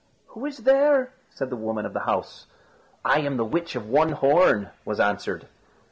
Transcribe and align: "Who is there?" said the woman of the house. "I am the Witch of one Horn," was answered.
"Who 0.29 0.47
is 0.47 0.57
there?" 0.63 1.13
said 1.29 1.51
the 1.51 1.55
woman 1.55 1.85
of 1.85 1.93
the 1.93 1.99
house. 1.99 2.47
"I 3.05 3.19
am 3.19 3.37
the 3.37 3.45
Witch 3.45 3.75
of 3.75 3.87
one 3.87 4.13
Horn," 4.13 4.71
was 4.83 4.99
answered. 4.99 5.47